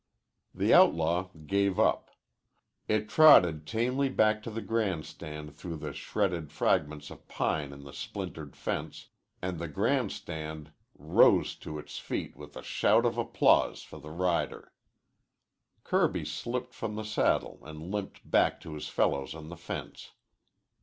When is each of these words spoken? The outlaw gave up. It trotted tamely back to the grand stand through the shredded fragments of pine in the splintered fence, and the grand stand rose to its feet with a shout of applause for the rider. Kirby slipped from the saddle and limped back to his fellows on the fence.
The 0.55 0.73
outlaw 0.73 1.29
gave 1.45 1.79
up. 1.79 2.09
It 2.87 3.07
trotted 3.07 3.67
tamely 3.67 4.09
back 4.09 4.41
to 4.41 4.49
the 4.49 4.63
grand 4.63 5.05
stand 5.05 5.53
through 5.55 5.75
the 5.77 5.93
shredded 5.93 6.51
fragments 6.51 7.11
of 7.11 7.27
pine 7.27 7.71
in 7.71 7.83
the 7.83 7.93
splintered 7.93 8.55
fence, 8.55 9.09
and 9.43 9.59
the 9.59 9.67
grand 9.67 10.11
stand 10.11 10.71
rose 10.97 11.53
to 11.57 11.77
its 11.77 11.99
feet 11.99 12.35
with 12.35 12.57
a 12.57 12.63
shout 12.63 13.05
of 13.05 13.19
applause 13.19 13.83
for 13.83 13.99
the 13.99 14.09
rider. 14.09 14.73
Kirby 15.83 16.25
slipped 16.25 16.73
from 16.73 16.95
the 16.95 17.05
saddle 17.05 17.59
and 17.61 17.91
limped 17.91 18.27
back 18.27 18.59
to 18.61 18.73
his 18.73 18.87
fellows 18.87 19.35
on 19.35 19.49
the 19.49 19.55
fence. 19.55 20.13